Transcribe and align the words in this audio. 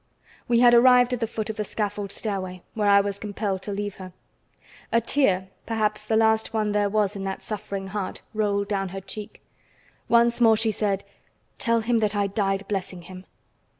We 0.47 0.61
had 0.61 0.73
arrived 0.73 1.13
at 1.13 1.19
the 1.19 1.27
foot 1.27 1.51
of 1.51 1.57
the 1.57 1.63
scaffold 1.63 2.11
stairway, 2.11 2.63
where 2.73 2.87
I 2.89 3.01
was 3.01 3.19
compelled 3.19 3.61
to 3.61 3.71
leave 3.71 3.97
her. 3.97 4.13
A 4.91 4.99
tear, 4.99 5.49
perhaps 5.67 6.07
the 6.07 6.15
last 6.17 6.55
one 6.55 6.71
there 6.71 6.89
was 6.89 7.15
in 7.15 7.23
that 7.25 7.43
suffering 7.43 7.85
heart, 7.89 8.21
rolled 8.33 8.67
down 8.67 8.89
her 8.89 9.01
cheek. 9.01 9.43
Once 10.09 10.41
more 10.41 10.57
she 10.57 10.71
said: 10.71 11.03
"Tell 11.59 11.81
him 11.81 11.99
that 11.99 12.15
I 12.15 12.25
died 12.25 12.67
blessing 12.67 13.03
him." 13.03 13.27